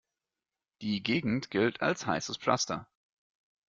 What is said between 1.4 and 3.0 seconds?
gilt als heißes Pflaster.